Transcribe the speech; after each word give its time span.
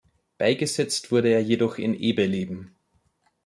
Beigesetzt 0.39 1.11
wurde 1.11 1.29
er 1.29 1.43
jedoch 1.43 1.77
in 1.77 1.93
Ebeleben. 1.93 2.75